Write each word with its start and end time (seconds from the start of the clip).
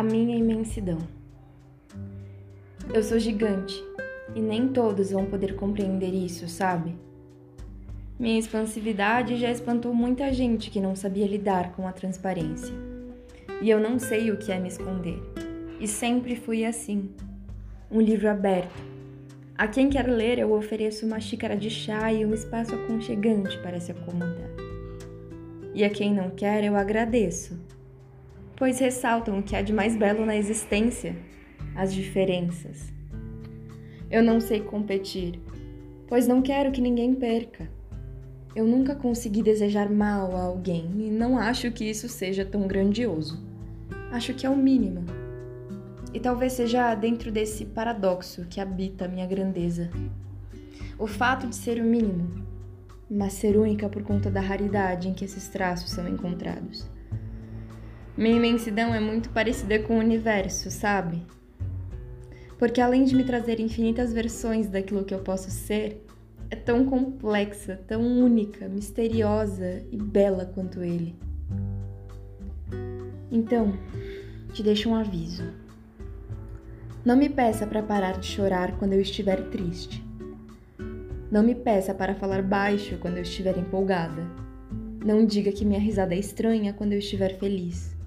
imensidão. 0.00 0.98
Eu 2.92 3.02
sou 3.02 3.18
gigante 3.18 3.74
e 4.34 4.40
nem 4.40 4.68
todos 4.68 5.10
vão 5.10 5.26
poder 5.26 5.54
compreender 5.54 6.12
isso, 6.12 6.48
sabe? 6.48 6.94
Minha 8.18 8.38
expansividade 8.38 9.36
já 9.36 9.50
espantou 9.50 9.94
muita 9.94 10.32
gente 10.32 10.70
que 10.70 10.80
não 10.80 10.94
sabia 10.94 11.26
lidar 11.26 11.72
com 11.72 11.88
a 11.88 11.92
transparência. 11.92 12.74
E 13.62 13.70
eu 13.70 13.80
não 13.80 13.98
sei 13.98 14.30
o 14.30 14.36
que 14.36 14.52
é 14.52 14.58
me 14.58 14.68
esconder. 14.68 15.18
E 15.80 15.88
sempre 15.88 16.36
fui 16.36 16.64
assim. 16.64 17.10
Um 17.90 18.00
livro 18.00 18.28
aberto. 18.28 18.90
A 19.56 19.68
quem 19.68 19.90
quer 19.90 20.06
ler, 20.06 20.38
eu 20.38 20.52
ofereço 20.52 21.04
uma 21.04 21.20
xícara 21.20 21.56
de 21.56 21.68
chá 21.68 22.12
e 22.12 22.24
um 22.24 22.32
espaço 22.32 22.74
aconchegante 22.74 23.58
para 23.58 23.80
se 23.80 23.92
acomodar. 23.92 24.50
E 25.74 25.84
a 25.84 25.90
quem 25.90 26.14
não 26.14 26.30
quer, 26.30 26.64
eu 26.64 26.76
agradeço, 26.76 27.58
pois 28.60 28.78
ressaltam 28.78 29.38
o 29.38 29.42
que 29.42 29.56
há 29.56 29.62
de 29.62 29.72
mais 29.72 29.96
belo 29.96 30.26
na 30.26 30.36
existência, 30.36 31.16
as 31.74 31.94
diferenças. 31.94 32.92
Eu 34.10 34.22
não 34.22 34.38
sei 34.38 34.60
competir, 34.60 35.40
pois 36.06 36.28
não 36.28 36.42
quero 36.42 36.70
que 36.70 36.82
ninguém 36.82 37.14
perca. 37.14 37.70
Eu 38.54 38.66
nunca 38.66 38.94
consegui 38.94 39.42
desejar 39.42 39.88
mal 39.88 40.36
a 40.36 40.42
alguém 40.42 40.90
e 40.98 41.10
não 41.10 41.38
acho 41.38 41.72
que 41.72 41.88
isso 41.88 42.06
seja 42.06 42.44
tão 42.44 42.68
grandioso. 42.68 43.42
Acho 44.12 44.34
que 44.34 44.44
é 44.44 44.50
o 44.50 44.56
mínimo. 44.58 45.06
E 46.12 46.20
talvez 46.20 46.52
seja 46.52 46.94
dentro 46.94 47.32
desse 47.32 47.64
paradoxo 47.64 48.44
que 48.44 48.60
habita 48.60 49.06
a 49.06 49.08
minha 49.08 49.26
grandeza. 49.26 49.90
O 50.98 51.06
fato 51.06 51.46
de 51.46 51.56
ser 51.56 51.80
o 51.80 51.84
mínimo, 51.84 52.44
mas 53.10 53.32
ser 53.32 53.56
única 53.56 53.88
por 53.88 54.02
conta 54.02 54.30
da 54.30 54.42
raridade 54.42 55.08
em 55.08 55.14
que 55.14 55.24
esses 55.24 55.48
traços 55.48 55.92
são 55.92 56.06
encontrados. 56.06 56.99
Minha 58.20 58.36
imensidão 58.36 58.94
é 58.94 59.00
muito 59.00 59.30
parecida 59.30 59.78
com 59.78 59.94
o 59.94 59.98
universo, 59.98 60.70
sabe? 60.70 61.22
Porque 62.58 62.78
além 62.78 63.04
de 63.04 63.16
me 63.16 63.24
trazer 63.24 63.58
infinitas 63.58 64.12
versões 64.12 64.68
daquilo 64.68 65.06
que 65.06 65.14
eu 65.14 65.20
posso 65.20 65.50
ser, 65.50 66.04
é 66.50 66.54
tão 66.54 66.84
complexa, 66.84 67.80
tão 67.86 68.02
única, 68.02 68.68
misteriosa 68.68 69.82
e 69.90 69.96
bela 69.96 70.44
quanto 70.44 70.82
ele. 70.82 71.16
Então, 73.32 73.72
te 74.52 74.62
deixo 74.62 74.90
um 74.90 74.96
aviso. 74.96 75.54
Não 77.02 77.16
me 77.16 77.30
peça 77.30 77.66
para 77.66 77.82
parar 77.82 78.18
de 78.18 78.26
chorar 78.26 78.76
quando 78.76 78.92
eu 78.92 79.00
estiver 79.00 79.48
triste. 79.48 80.04
Não 81.30 81.42
me 81.42 81.54
peça 81.54 81.94
para 81.94 82.14
falar 82.14 82.42
baixo 82.42 82.98
quando 83.00 83.16
eu 83.16 83.22
estiver 83.22 83.56
empolgada. 83.56 84.26
Não 85.02 85.24
diga 85.24 85.50
que 85.50 85.64
minha 85.64 85.80
risada 85.80 86.14
é 86.14 86.18
estranha 86.18 86.74
quando 86.74 86.92
eu 86.92 86.98
estiver 86.98 87.38
feliz. 87.38 87.98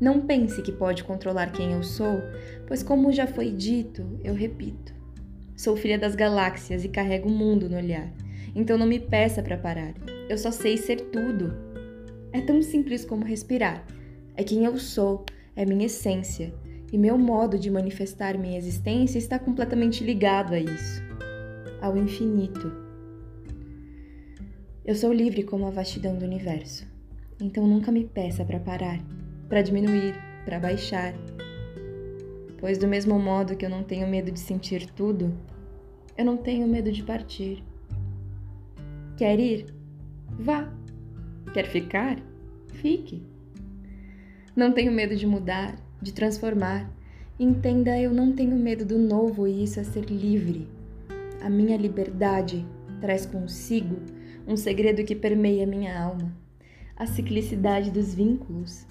Não 0.00 0.20
pense 0.20 0.62
que 0.62 0.70
pode 0.70 1.02
controlar 1.02 1.50
quem 1.50 1.72
eu 1.72 1.82
sou, 1.82 2.22
pois, 2.68 2.84
como 2.84 3.12
já 3.12 3.26
foi 3.26 3.50
dito, 3.50 4.06
eu 4.22 4.32
repito. 4.32 4.94
Sou 5.56 5.76
filha 5.76 5.98
das 5.98 6.14
galáxias 6.14 6.84
e 6.84 6.88
carrego 6.88 7.28
o 7.28 7.32
mundo 7.32 7.68
no 7.68 7.76
olhar. 7.76 8.12
Então 8.54 8.78
não 8.78 8.86
me 8.86 9.00
peça 9.00 9.42
para 9.42 9.58
parar. 9.58 9.94
Eu 10.28 10.38
só 10.38 10.52
sei 10.52 10.76
ser 10.76 11.00
tudo. 11.10 11.52
É 12.32 12.40
tão 12.40 12.62
simples 12.62 13.04
como 13.04 13.24
respirar. 13.24 13.84
É 14.36 14.44
quem 14.44 14.64
eu 14.64 14.78
sou, 14.78 15.24
é 15.56 15.66
minha 15.66 15.86
essência, 15.86 16.54
e 16.92 16.96
meu 16.96 17.18
modo 17.18 17.58
de 17.58 17.68
manifestar 17.68 18.38
minha 18.38 18.56
existência 18.56 19.18
está 19.18 19.36
completamente 19.36 20.04
ligado 20.04 20.54
a 20.54 20.60
isso, 20.60 21.02
ao 21.80 21.96
infinito. 21.96 22.70
Eu 24.84 24.94
sou 24.94 25.12
livre 25.12 25.42
como 25.42 25.66
a 25.66 25.70
vastidão 25.70 26.16
do 26.16 26.24
universo. 26.24 26.86
Então 27.40 27.66
nunca 27.66 27.90
me 27.90 28.04
peça 28.04 28.44
para 28.44 28.60
parar 28.60 29.00
para 29.48 29.62
diminuir, 29.62 30.14
para 30.44 30.58
baixar. 30.58 31.14
Pois, 32.58 32.76
do 32.76 32.88
mesmo 32.88 33.18
modo 33.18 33.56
que 33.56 33.64
eu 33.64 33.70
não 33.70 33.82
tenho 33.82 34.08
medo 34.08 34.30
de 34.30 34.40
sentir 34.40 34.86
tudo, 34.90 35.32
eu 36.16 36.24
não 36.24 36.36
tenho 36.36 36.66
medo 36.66 36.90
de 36.90 37.02
partir. 37.02 37.62
Quer 39.16 39.38
ir? 39.38 39.66
Vá. 40.38 40.72
Quer 41.52 41.66
ficar? 41.66 42.18
Fique. 42.74 43.22
Não 44.54 44.72
tenho 44.72 44.92
medo 44.92 45.14
de 45.14 45.26
mudar, 45.26 45.76
de 46.02 46.12
transformar. 46.12 46.90
Entenda, 47.38 47.96
eu 47.98 48.12
não 48.12 48.32
tenho 48.32 48.56
medo 48.56 48.84
do 48.84 48.98
novo 48.98 49.46
e 49.46 49.62
isso 49.62 49.78
é 49.78 49.84
ser 49.84 50.04
livre. 50.06 50.68
A 51.40 51.48
minha 51.48 51.76
liberdade 51.76 52.66
traz 53.00 53.24
consigo 53.24 53.96
um 54.46 54.56
segredo 54.56 55.04
que 55.04 55.14
permeia 55.14 55.66
minha 55.66 55.96
alma: 55.96 56.32
a 56.96 57.06
ciclicidade 57.06 57.90
dos 57.92 58.12
vínculos. 58.12 58.86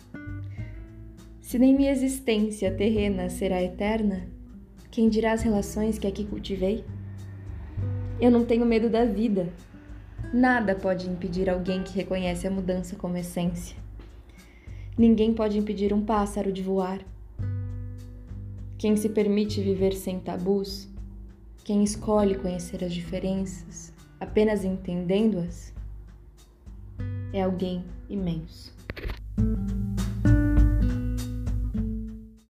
Se 1.48 1.58
nem 1.58 1.74
minha 1.74 1.94
existência 1.94 2.70
terrena 2.76 3.30
será 3.30 3.64
eterna, 3.64 4.28
quem 4.92 5.08
dirá 5.08 5.32
as 5.32 5.44
relações 5.44 5.98
que 5.98 6.06
aqui 6.06 6.26
cultivei? 6.26 6.84
Eu 8.20 8.30
não 8.30 8.44
tenho 8.44 8.66
medo 8.66 8.90
da 8.90 9.06
vida. 9.06 9.48
Nada 10.34 10.76
pode 10.76 11.10
impedir 11.10 11.50
alguém 11.50 11.84
que 11.84 11.96
reconhece 11.96 12.46
a 12.46 12.52
mudança 12.52 12.98
como 12.98 13.16
essência. 13.16 13.78
Ninguém 14.98 15.34
pode 15.34 15.58
impedir 15.58 15.94
um 15.94 16.04
pássaro 16.04 16.52
de 16.52 16.62
voar. 16.62 17.00
Quem 18.78 18.98
se 18.98 19.08
permite 19.08 19.62
viver 19.62 19.94
sem 19.94 20.20
tabus, 20.20 20.90
quem 21.64 21.82
escolhe 21.82 22.36
conhecer 22.36 22.84
as 22.84 22.94
diferenças, 22.94 23.94
apenas 24.20 24.66
entendendo-as, 24.66 25.74
é 27.32 27.42
alguém 27.42 27.86
imenso. 28.10 28.76